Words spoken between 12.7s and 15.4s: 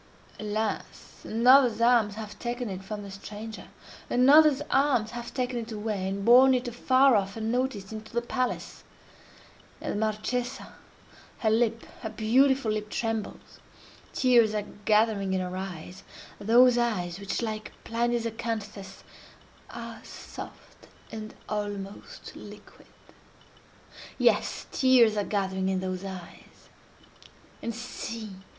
lip trembles; tears are gathering in